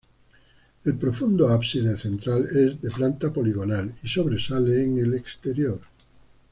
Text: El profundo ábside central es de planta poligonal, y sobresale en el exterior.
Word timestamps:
El 0.83 0.95
profundo 0.95 1.47
ábside 1.49 1.95
central 1.95 2.47
es 2.49 2.81
de 2.81 2.89
planta 2.89 3.31
poligonal, 3.31 3.93
y 4.01 4.07
sobresale 4.09 4.83
en 4.83 4.97
el 4.97 5.13
exterior. 5.13 5.79